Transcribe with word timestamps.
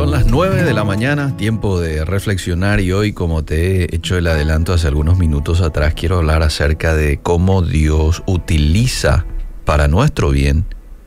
Son 0.00 0.12
las 0.12 0.24
9 0.24 0.62
de 0.62 0.72
la 0.72 0.82
mañana, 0.82 1.36
tiempo 1.36 1.78
de 1.78 2.06
reflexionar 2.06 2.80
y 2.80 2.90
hoy, 2.90 3.12
como 3.12 3.44
te 3.44 3.82
he 3.84 3.94
hecho 3.94 4.16
el 4.16 4.28
adelanto 4.28 4.72
hace 4.72 4.88
algunos 4.88 5.18
minutos 5.18 5.60
atrás, 5.60 5.92
quiero 5.92 6.16
hablar 6.16 6.42
acerca 6.42 6.94
de 6.94 7.18
cómo 7.18 7.60
Dios 7.60 8.22
utiliza 8.24 9.26
para 9.66 9.88
nuestro 9.88 10.30
bien 10.30 10.64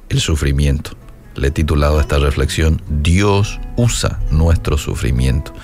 el 0.10 0.20
sufrimiento. 0.20 0.92
Le 1.34 1.48
he 1.48 1.52
titulado 1.52 2.00
esta 2.00 2.20
reflexión, 2.20 2.84
Dios 2.88 3.60
usa 3.78 4.20
nuestro 4.30 4.78
sufrimiento. 4.78 5.56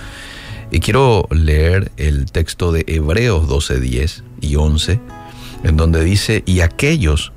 Y 0.72 0.80
quiero 0.80 1.28
leer 1.30 1.92
el 1.98 2.32
texto 2.32 2.72
de 2.72 2.84
Hebreos 2.88 3.46
12, 3.46 3.78
10 3.78 4.24
y 4.40 4.56
11, 4.56 5.00
en 5.62 5.76
donde 5.76 6.02
dice, 6.02 6.42
y 6.46 6.62
aquellos 6.62 7.32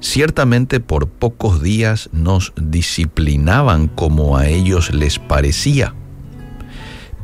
Ciertamente 0.00 0.78
por 0.80 1.08
pocos 1.08 1.60
días 1.60 2.08
nos 2.12 2.52
disciplinaban 2.56 3.88
como 3.88 4.36
a 4.36 4.46
ellos 4.46 4.94
les 4.94 5.18
parecía, 5.18 5.94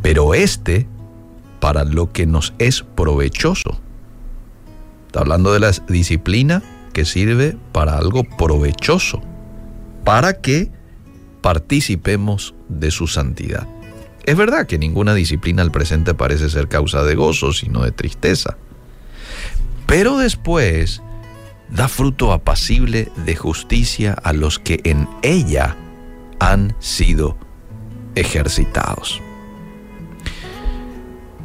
pero 0.02 0.34
este 0.34 0.88
para 1.60 1.84
lo 1.84 2.12
que 2.12 2.26
nos 2.26 2.52
es 2.58 2.82
provechoso. 2.82 3.80
Está 5.06 5.20
hablando 5.20 5.52
de 5.52 5.60
la 5.60 5.70
disciplina 5.88 6.62
que 6.92 7.04
sirve 7.04 7.56
para 7.72 7.96
algo 7.96 8.24
provechoso, 8.24 9.22
para 10.04 10.41
que 10.41 10.70
participemos 11.42 12.54
de 12.68 12.91
su 12.91 13.06
santidad. 13.06 13.68
Es 14.24 14.36
verdad 14.36 14.66
que 14.66 14.78
ninguna 14.78 15.14
disciplina 15.14 15.62
al 15.62 15.70
presente 15.70 16.14
parece 16.14 16.50
ser 16.50 16.68
causa 16.68 17.04
de 17.04 17.14
gozo, 17.14 17.52
sino 17.52 17.84
de 17.84 17.92
tristeza. 17.92 18.56
Pero 19.86 20.18
después 20.18 21.02
da 21.70 21.88
fruto 21.88 22.32
apacible 22.32 23.10
de 23.24 23.36
justicia 23.36 24.12
a 24.12 24.32
los 24.32 24.59
que 24.59 24.80
en 24.84 25.09
ella 25.22 25.77
han 26.38 26.74
sido 26.78 27.36
ejercitados. 28.14 29.20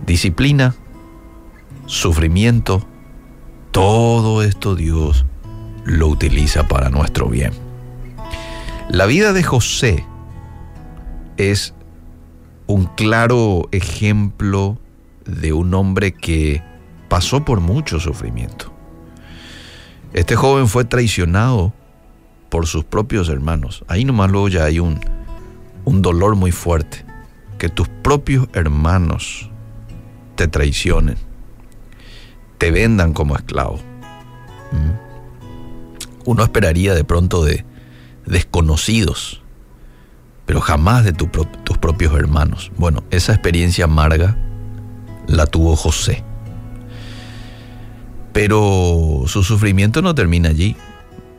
Disciplina, 0.06 0.76
sufrimiento, 1.86 2.86
todo 3.72 4.44
esto 4.44 4.76
Dios 4.76 5.26
lo 5.86 6.08
utiliza 6.08 6.68
para 6.68 6.90
nuestro 6.90 7.28
bien. 7.28 7.54
La 8.90 9.06
vida 9.06 9.34
de 9.34 9.44
José 9.44 10.06
es 11.38 11.74
un 12.68 12.86
claro 12.86 13.70
ejemplo 13.72 14.78
de 15.26 15.54
un 15.54 15.74
hombre 15.74 16.14
que 16.14 16.64
pasó 17.08 17.46
por 17.46 17.62
mucho 17.62 18.00
sufrimiento. 18.00 18.79
Este 20.14 20.36
joven 20.36 20.68
fue 20.68 20.86
traicionado 20.86 21.74
por 22.50 22.66
sus 22.66 22.84
propios 22.84 23.30
hermanos. 23.30 23.84
Ahí 23.88 24.06
nomás 24.06 24.32
luego 24.32 24.50
ya 24.50 24.66
hay 24.66 24.80
un, 24.80 25.00
un 25.86 26.02
dolor 26.02 26.36
muy 26.36 26.52
fuerte. 26.52 27.06
Que 27.58 27.70
tus 27.70 27.88
propios 27.88 28.48
hermanos 28.54 29.50
te 30.36 30.48
traicionen, 30.48 31.18
te 32.58 32.72
vendan 32.72 33.14
como 33.14 33.36
esclavo. 33.36 33.80
¿Mm? 34.72 35.10
Uno 36.26 36.44
esperaría 36.44 36.96
de 36.96 37.04
pronto 37.04 37.44
de 37.44 37.66
desconocidos, 38.26 39.42
pero 40.46 40.62
jamás 40.62 41.04
de 41.04 41.12
tus 41.12 41.78
propios 41.78 42.14
hermanos. 42.16 42.72
Bueno, 42.78 43.04
esa 43.12 43.34
experiencia 43.34 43.86
amarga 43.86 44.38
la 45.28 45.46
tuvo 45.46 45.76
José. 45.76 46.24
Pero 48.42 49.24
su 49.28 49.44
sufrimiento 49.44 50.02
no 50.02 50.16
termina 50.16 50.48
allí. 50.48 50.78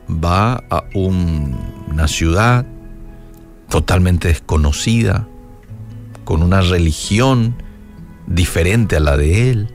Va 0.07 0.63
a 0.69 0.85
una 0.93 2.09
ciudad 2.09 2.67
totalmente 3.71 4.29
desconocida, 4.29 5.27
con 6.27 6.43
una 6.43 6.61
religión 6.61 7.55
diferente 8.27 8.97
a 8.97 9.01
la 9.01 9.17
de 9.17 9.51
él, 9.51 9.69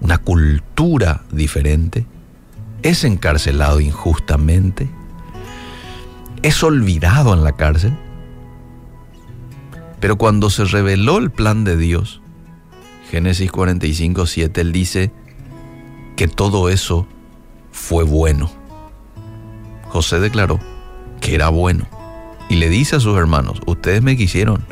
una 0.00 0.18
cultura 0.18 1.24
diferente. 1.32 2.06
Es 2.84 3.02
encarcelado 3.02 3.80
injustamente. 3.80 4.88
Es 6.42 6.62
olvidado 6.62 7.34
en 7.34 7.42
la 7.42 7.56
cárcel. 7.56 7.98
Pero 9.98 10.18
cuando 10.18 10.50
se 10.50 10.66
reveló 10.66 11.18
el 11.18 11.32
plan 11.32 11.64
de 11.64 11.76
Dios, 11.76 12.20
Génesis 13.10 13.50
45, 13.50 14.26
7, 14.26 14.60
él 14.60 14.70
dice, 14.70 15.10
que 16.16 16.28
todo 16.28 16.68
eso 16.68 17.06
fue 17.72 18.04
bueno. 18.04 18.50
José 19.88 20.20
declaró 20.20 20.58
que 21.20 21.34
era 21.34 21.48
bueno 21.48 21.86
y 22.48 22.56
le 22.56 22.68
dice 22.68 22.96
a 22.96 23.00
sus 23.00 23.16
hermanos, 23.16 23.60
ustedes 23.66 24.02
me 24.02 24.16
quisieron 24.16 24.64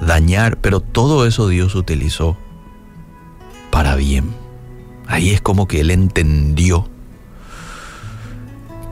dañar, 0.00 0.58
pero 0.58 0.80
todo 0.80 1.26
eso 1.26 1.48
Dios 1.48 1.74
utilizó 1.74 2.36
para 3.70 3.96
bien. 3.96 4.34
Ahí 5.06 5.30
es 5.30 5.40
como 5.40 5.68
que 5.68 5.80
él 5.80 5.90
entendió 5.90 6.88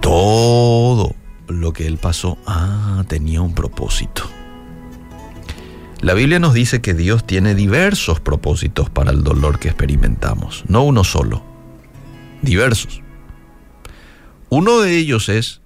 todo 0.00 1.14
lo 1.46 1.72
que 1.72 1.86
él 1.86 1.98
pasó. 1.98 2.36
Ah, 2.46 3.04
tenía 3.08 3.40
un 3.40 3.54
propósito. 3.54 4.24
La 6.02 6.14
Biblia 6.14 6.40
nos 6.40 6.52
dice 6.52 6.80
que 6.80 6.94
Dios 6.94 7.24
tiene 7.24 7.54
diversos 7.54 8.18
propósitos 8.18 8.90
para 8.90 9.12
el 9.12 9.22
dolor 9.22 9.60
que 9.60 9.68
experimentamos, 9.68 10.64
no 10.66 10.82
uno 10.82 11.04
solo, 11.04 11.44
diversos. 12.42 13.00
Uno 14.48 14.80
de 14.80 14.96
ellos 14.96 15.28
es 15.28 15.60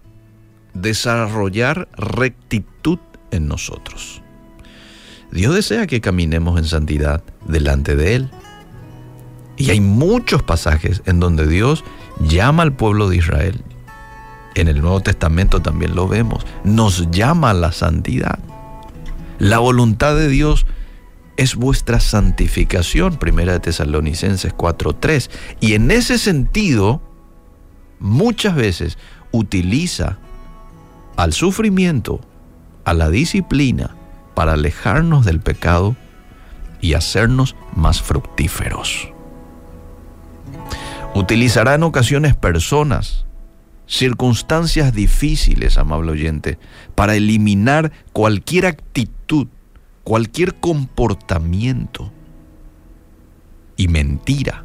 desarrollar 0.75 1.89
rectitud 1.97 2.99
en 3.31 3.49
nosotros. 3.49 4.21
Dios 5.33 5.55
desea 5.55 5.87
que 5.87 6.03
caminemos 6.03 6.59
en 6.59 6.67
santidad 6.67 7.25
delante 7.47 7.97
de 7.97 8.17
Él. 8.17 8.31
Y 9.57 9.71
hay 9.71 9.81
muchos 9.81 10.43
pasajes 10.43 11.03
en 11.07 11.19
donde 11.19 11.47
Dios 11.47 11.83
llama 12.21 12.63
al 12.63 12.75
pueblo 12.75 13.09
de 13.09 13.17
Israel. 13.17 13.63
En 14.55 14.69
el 14.69 14.83
Nuevo 14.83 15.01
Testamento 15.01 15.63
también 15.63 15.95
lo 15.95 16.09
vemos. 16.09 16.45
Nos 16.63 17.11
llama 17.11 17.51
a 17.51 17.55
la 17.55 17.73
santidad. 17.73 18.39
La 19.39 19.59
voluntad 19.59 20.17
de 20.17 20.29
Dios 20.29 20.67
es 21.37 21.55
vuestra 21.55 22.01
santificación, 22.01 23.17
primera 23.17 23.53
de 23.53 23.61
Tesalonicenses 23.61 24.55
4:3. 24.55 25.31
Y 25.61 25.75
en 25.75 25.91
ese 25.91 26.19
sentido, 26.19 27.03
muchas 27.99 28.55
veces 28.55 28.99
utiliza 29.33 30.19
al 31.17 31.33
sufrimiento, 31.33 32.21
a 32.85 32.95
la 32.95 33.11
disciplina, 33.11 33.95
para 34.35 34.53
alejarnos 34.55 35.25
del 35.25 35.41
pecado 35.41 35.97
y 36.81 36.95
hacernos 36.95 37.57
más 37.75 38.03
fructíferos. 38.03 39.09
Utilizará 41.15 41.75
en 41.75 41.83
ocasiones 41.83 42.35
personas 42.35 43.26
circunstancias 43.87 44.93
difíciles, 44.93 45.79
amable 45.79 46.13
oyente, 46.13 46.59
para 46.95 47.17
eliminar 47.17 47.93
cualquier 48.13 48.67
actitud, 48.67 49.49
cualquier 50.05 50.55
comportamiento 50.55 52.13
y 53.77 53.89
mentira 53.89 54.65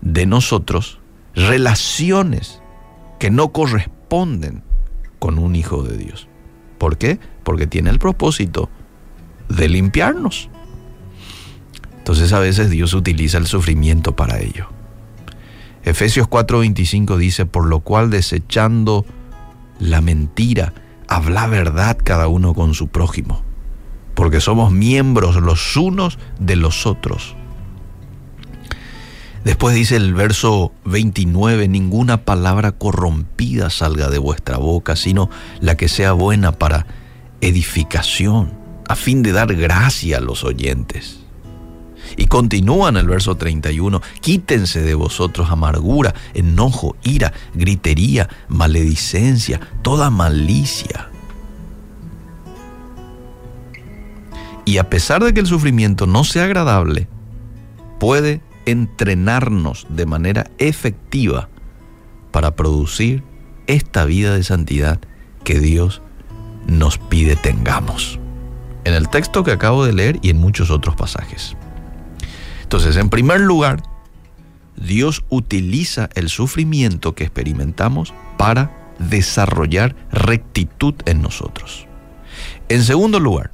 de 0.00 0.26
nosotros, 0.26 1.00
relaciones 1.34 2.62
que 3.18 3.30
no 3.30 3.52
corresponden 3.52 4.62
con 5.18 5.38
un 5.38 5.54
hijo 5.56 5.82
de 5.82 5.96
Dios. 5.96 6.28
¿Por 6.78 6.96
qué? 6.96 7.18
Porque 7.44 7.66
tiene 7.66 7.90
el 7.90 7.98
propósito 7.98 8.70
de 9.48 9.68
limpiarnos. 9.68 10.48
Entonces 11.98 12.32
a 12.32 12.38
veces 12.38 12.70
Dios 12.70 12.94
utiliza 12.94 13.36
el 13.38 13.46
sufrimiento 13.46 14.16
para 14.16 14.40
ello. 14.40 14.68
Efesios 15.84 16.28
4:25 16.28 17.16
dice, 17.16 17.46
por 17.46 17.66
lo 17.66 17.80
cual 17.80 18.10
desechando 18.10 19.06
la 19.78 20.00
mentira, 20.00 20.74
habla 21.08 21.46
verdad 21.46 21.96
cada 22.02 22.28
uno 22.28 22.54
con 22.54 22.74
su 22.74 22.88
prójimo, 22.88 23.42
porque 24.14 24.40
somos 24.40 24.72
miembros 24.72 25.36
los 25.36 25.76
unos 25.76 26.18
de 26.38 26.56
los 26.56 26.86
otros. 26.86 27.34
Después 29.44 29.74
dice 29.74 29.96
el 29.96 30.12
verso 30.12 30.72
29, 30.84 31.66
ninguna 31.66 32.24
palabra 32.26 32.72
corrompida 32.72 33.70
salga 33.70 34.10
de 34.10 34.18
vuestra 34.18 34.58
boca, 34.58 34.96
sino 34.96 35.30
la 35.60 35.76
que 35.78 35.88
sea 35.88 36.12
buena 36.12 36.52
para 36.52 36.86
edificación, 37.40 38.52
a 38.86 38.96
fin 38.96 39.22
de 39.22 39.32
dar 39.32 39.54
gracia 39.54 40.18
a 40.18 40.20
los 40.20 40.44
oyentes. 40.44 41.20
Y 42.16 42.26
continúa 42.26 42.88
en 42.88 42.96
el 42.96 43.06
verso 43.06 43.36
31, 43.36 44.00
quítense 44.20 44.82
de 44.82 44.94
vosotros 44.94 45.50
amargura, 45.50 46.14
enojo, 46.34 46.96
ira, 47.02 47.32
gritería, 47.54 48.28
maledicencia, 48.48 49.60
toda 49.82 50.10
malicia. 50.10 51.08
Y 54.64 54.78
a 54.78 54.88
pesar 54.88 55.24
de 55.24 55.34
que 55.34 55.40
el 55.40 55.46
sufrimiento 55.46 56.06
no 56.06 56.24
sea 56.24 56.44
agradable, 56.44 57.08
puede 57.98 58.40
entrenarnos 58.66 59.86
de 59.88 60.06
manera 60.06 60.50
efectiva 60.58 61.48
para 62.30 62.54
producir 62.54 63.24
esta 63.66 64.04
vida 64.04 64.34
de 64.34 64.44
santidad 64.44 65.00
que 65.44 65.58
Dios 65.58 66.02
nos 66.66 66.98
pide 66.98 67.36
tengamos. 67.36 68.18
en 68.84 68.94
el 68.94 69.08
texto 69.10 69.44
que 69.44 69.52
acabo 69.52 69.84
de 69.84 69.92
leer 69.92 70.18
y 70.22 70.30
en 70.30 70.38
muchos 70.38 70.70
otros 70.70 70.96
pasajes. 70.96 71.54
Entonces, 72.70 72.94
en 72.98 73.10
primer 73.10 73.40
lugar, 73.40 73.82
Dios 74.76 75.24
utiliza 75.28 76.08
el 76.14 76.28
sufrimiento 76.28 77.16
que 77.16 77.24
experimentamos 77.24 78.14
para 78.38 78.94
desarrollar 79.00 79.96
rectitud 80.12 80.94
en 81.04 81.20
nosotros. 81.20 81.88
En 82.68 82.84
segundo 82.84 83.18
lugar, 83.18 83.50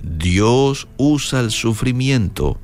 Dios 0.00 0.88
usa 0.96 1.38
el 1.38 1.52
sufrimiento 1.52 2.58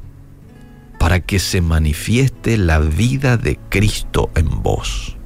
para 0.98 1.20
que 1.20 1.38
se 1.38 1.60
manifieste 1.60 2.58
la 2.58 2.80
vida 2.80 3.36
de 3.36 3.56
Cristo 3.68 4.28
en 4.34 4.64
vos. 4.64 5.16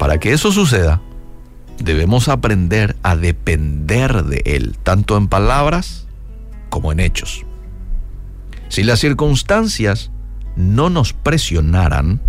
Para 0.00 0.18
que 0.18 0.32
eso 0.32 0.50
suceda, 0.50 1.00
debemos 1.78 2.26
aprender 2.26 2.96
a 3.04 3.14
depender 3.14 4.24
de 4.24 4.42
Él, 4.44 4.76
tanto 4.82 5.16
en 5.16 5.28
palabras 5.28 6.08
como 6.72 6.90
en 6.90 7.00
hechos. 7.00 7.44
Si 8.70 8.82
las 8.82 8.98
circunstancias 8.98 10.10
no 10.56 10.88
nos 10.88 11.12
presionaran, 11.12 12.22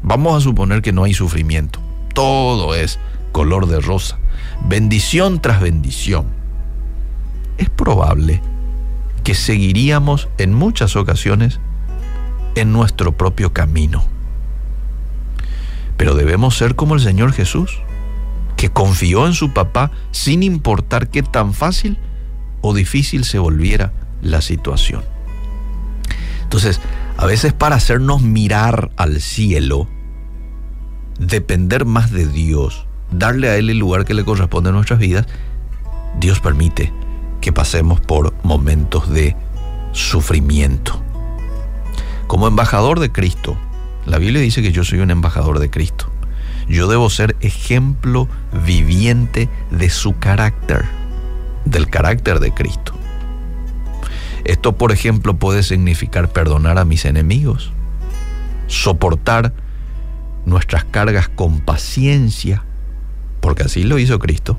vamos 0.00 0.36
a 0.36 0.40
suponer 0.40 0.80
que 0.80 0.92
no 0.92 1.02
hay 1.02 1.12
sufrimiento. 1.12 1.80
Todo 2.14 2.76
es 2.76 3.00
color 3.32 3.66
de 3.66 3.80
rosa, 3.80 4.20
bendición 4.68 5.42
tras 5.42 5.60
bendición. 5.60 6.26
Es 7.58 7.68
probable 7.68 8.40
que 9.24 9.34
seguiríamos 9.34 10.28
en 10.38 10.54
muchas 10.54 10.94
ocasiones 10.94 11.58
en 12.54 12.72
nuestro 12.72 13.10
propio 13.16 13.52
camino. 13.52 14.04
Pero 15.96 16.14
debemos 16.14 16.56
ser 16.56 16.76
como 16.76 16.94
el 16.94 17.00
Señor 17.00 17.32
Jesús, 17.32 17.80
que 18.56 18.70
confió 18.70 19.26
en 19.26 19.32
su 19.32 19.52
papá 19.52 19.90
sin 20.12 20.44
importar 20.44 21.08
qué 21.08 21.24
tan 21.24 21.54
fácil 21.54 21.98
o 22.62 22.72
difícil 22.72 23.24
se 23.24 23.38
volviera 23.38 23.92
la 24.22 24.40
situación. 24.40 25.04
Entonces, 26.42 26.80
a 27.16 27.26
veces 27.26 27.52
para 27.52 27.76
hacernos 27.76 28.22
mirar 28.22 28.90
al 28.96 29.20
cielo, 29.20 29.88
depender 31.18 31.84
más 31.84 32.10
de 32.10 32.26
Dios, 32.26 32.86
darle 33.10 33.48
a 33.48 33.56
Él 33.56 33.70
el 33.70 33.78
lugar 33.78 34.04
que 34.04 34.14
le 34.14 34.24
corresponde 34.24 34.70
en 34.70 34.76
nuestras 34.76 34.98
vidas, 34.98 35.26
Dios 36.18 36.40
permite 36.40 36.92
que 37.40 37.52
pasemos 37.52 38.00
por 38.00 38.34
momentos 38.42 39.10
de 39.10 39.36
sufrimiento. 39.92 41.02
Como 42.26 42.46
embajador 42.46 43.00
de 43.00 43.12
Cristo, 43.12 43.56
la 44.06 44.18
Biblia 44.18 44.40
dice 44.40 44.62
que 44.62 44.72
yo 44.72 44.84
soy 44.84 45.00
un 45.00 45.10
embajador 45.10 45.58
de 45.58 45.70
Cristo. 45.70 46.06
Yo 46.68 46.88
debo 46.88 47.10
ser 47.10 47.36
ejemplo 47.40 48.28
viviente 48.64 49.48
de 49.70 49.90
su 49.90 50.18
carácter, 50.18 50.84
del 51.64 51.88
carácter 51.88 52.40
de 52.40 52.52
Cristo. 52.52 52.94
Esto, 54.44 54.76
por 54.76 54.92
ejemplo, 54.92 55.34
puede 55.34 55.62
significar 55.62 56.28
perdonar 56.28 56.78
a 56.78 56.84
mis 56.84 57.04
enemigos, 57.04 57.72
soportar 58.66 59.52
nuestras 60.44 60.84
cargas 60.84 61.28
con 61.28 61.60
paciencia, 61.60 62.64
porque 63.40 63.64
así 63.64 63.84
lo 63.84 63.98
hizo 63.98 64.18
Cristo. 64.18 64.58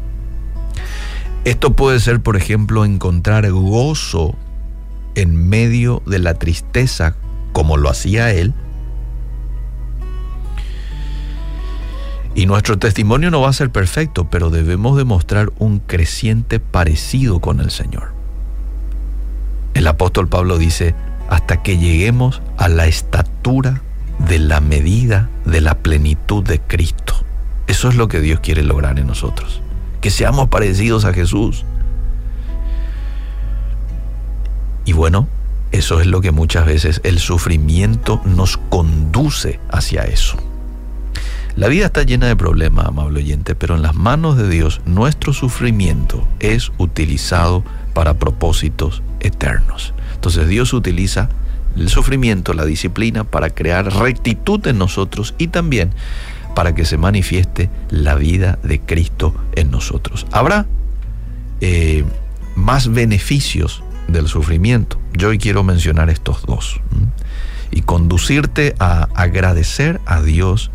Esto 1.43 1.73
puede 1.73 1.99
ser, 1.99 2.21
por 2.21 2.37
ejemplo, 2.37 2.85
encontrar 2.85 3.49
gozo 3.51 4.35
en 5.15 5.49
medio 5.49 6.01
de 6.05 6.19
la 6.19 6.35
tristeza, 6.35 7.15
como 7.51 7.75
lo 7.75 7.89
hacía 7.89 8.31
Él, 8.31 8.53
Y 12.35 12.47
nuestro 12.47 12.79
testimonio 12.79 13.29
no 13.29 13.41
va 13.41 13.49
a 13.49 13.53
ser 13.53 13.69
perfecto, 13.69 14.29
pero 14.29 14.49
debemos 14.49 14.97
demostrar 14.97 15.51
un 15.59 15.79
creciente 15.79 16.59
parecido 16.59 17.39
con 17.39 17.59
el 17.59 17.69
Señor. 17.69 18.11
El 19.75 19.87
apóstol 19.87 20.27
Pablo 20.27 20.57
dice, 20.57 20.95
hasta 21.29 21.61
que 21.61 21.77
lleguemos 21.77 22.41
a 22.57 22.69
la 22.69 22.87
estatura 22.87 23.81
de 24.19 24.39
la 24.39 24.61
medida 24.61 25.29
de 25.45 25.61
la 25.61 25.75
plenitud 25.75 26.43
de 26.43 26.59
Cristo. 26.59 27.15
Eso 27.67 27.89
es 27.89 27.95
lo 27.95 28.07
que 28.07 28.19
Dios 28.19 28.39
quiere 28.39 28.63
lograr 28.63 28.99
en 28.99 29.07
nosotros, 29.07 29.61
que 30.01 30.09
seamos 30.09 30.49
parecidos 30.49 31.05
a 31.05 31.13
Jesús. 31.13 31.65
Y 34.85 34.93
bueno, 34.93 35.27
eso 35.71 36.01
es 36.01 36.07
lo 36.07 36.21
que 36.21 36.31
muchas 36.31 36.65
veces 36.65 37.01
el 37.03 37.19
sufrimiento 37.19 38.21
nos 38.25 38.57
conduce 38.57 39.59
hacia 39.71 40.03
eso. 40.03 40.37
La 41.55 41.67
vida 41.67 41.85
está 41.85 42.01
llena 42.01 42.25
de 42.27 42.35
problemas, 42.35 42.87
amable 42.87 43.19
oyente, 43.19 43.53
pero 43.53 43.75
en 43.75 43.83
las 43.83 43.93
manos 43.93 44.37
de 44.37 44.49
Dios 44.49 44.81
nuestro 44.85 45.33
sufrimiento 45.33 46.27
es 46.39 46.71
utilizado 46.79 47.63
para 47.93 48.15
propósitos 48.15 49.03
eternos. 49.19 49.93
Entonces 50.15 50.47
Dios 50.47 50.73
utiliza 50.73 51.29
el 51.75 51.89
sufrimiento, 51.89 52.53
la 52.53 52.65
disciplina, 52.65 53.23
para 53.23 53.51
crear 53.51 53.85
rectitud 53.93 54.65
en 54.65 54.79
nosotros 54.79 55.35
y 55.37 55.47
también 55.47 55.91
para 56.55 56.73
que 56.73 56.85
se 56.85 56.97
manifieste 56.97 57.69
la 57.89 58.15
vida 58.15 58.57
de 58.63 58.79
Cristo 58.79 59.35
en 59.55 59.69
nosotros. 59.69 60.25
Habrá 60.31 60.65
eh, 61.61 62.03
más 62.55 62.91
beneficios 62.91 63.83
del 64.07 64.27
sufrimiento. 64.27 64.99
Yo 65.13 65.29
hoy 65.29 65.37
quiero 65.37 65.63
mencionar 65.63 66.09
estos 66.09 66.45
dos 66.47 66.79
y 67.69 67.81
conducirte 67.81 68.75
a 68.79 69.03
agradecer 69.15 70.01
a 70.05 70.21
Dios 70.21 70.71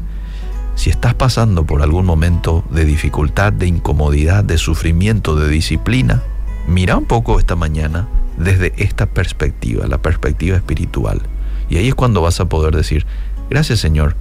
si 0.79 0.91
estás 0.91 1.13
pasando 1.13 1.67
por 1.67 1.83
algún 1.83 2.07
momento 2.07 2.63
de 2.71 2.85
dificultad, 2.85 3.53
de 3.53 3.67
incomodidad, 3.67 4.45
de 4.45 4.59
sufrimiento, 4.59 5.35
de 5.35 5.49
disciplina, 5.49 6.23
mira 6.69 6.97
un 6.97 7.05
poco 7.05 7.41
esta 7.41 7.57
mañana 7.57 8.07
desde 8.37 8.73
esta 8.77 9.07
perspectiva, 9.07 9.89
la 9.89 9.99
perspectiva 9.99 10.57
espiritual. 10.57 11.23
Y 11.69 11.79
ahí 11.79 11.89
es 11.89 11.97
cuando 11.97 12.23
vas 12.23 12.39
a 12.39 12.49
poder 12.49 12.77
decir, 12.77 13.07
gracias 13.51 13.81
Señor 13.81 14.15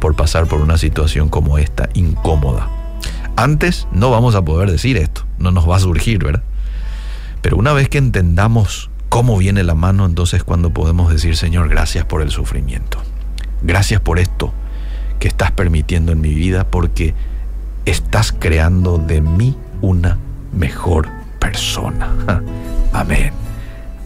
por 0.00 0.16
pasar 0.16 0.48
por 0.48 0.60
una 0.60 0.78
situación 0.78 1.28
como 1.28 1.58
esta, 1.58 1.88
incómoda. 1.94 2.68
Antes 3.36 3.86
no 3.92 4.10
vamos 4.10 4.34
a 4.34 4.44
poder 4.44 4.72
decir 4.72 4.96
esto, 4.96 5.24
no 5.38 5.52
nos 5.52 5.70
va 5.70 5.76
a 5.76 5.80
surgir, 5.80 6.24
¿verdad? 6.24 6.42
Pero 7.40 7.56
una 7.56 7.72
vez 7.72 7.88
que 7.88 7.98
entendamos 7.98 8.90
cómo 9.10 9.38
viene 9.38 9.62
la 9.62 9.76
mano, 9.76 10.06
entonces 10.06 10.42
cuando 10.42 10.70
podemos 10.70 11.12
decir, 11.12 11.36
Señor, 11.36 11.68
gracias 11.68 12.04
por 12.04 12.20
el 12.20 12.32
sufrimiento. 12.32 12.98
Gracias 13.62 14.00
por 14.00 14.18
esto 14.18 14.52
que 15.18 15.28
estás 15.28 15.50
permitiendo 15.52 16.12
en 16.12 16.20
mi 16.20 16.34
vida 16.34 16.64
porque 16.64 17.14
estás 17.84 18.32
creando 18.32 18.98
de 18.98 19.20
mí 19.20 19.56
una 19.80 20.18
mejor 20.52 21.08
persona. 21.38 22.08
Amén. 22.92 23.32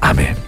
Amén. 0.00 0.47